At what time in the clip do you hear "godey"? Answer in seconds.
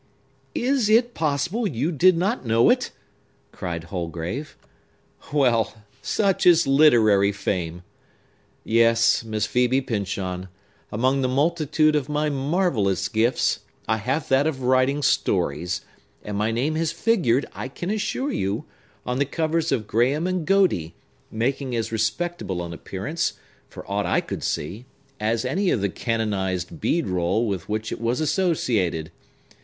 20.47-20.95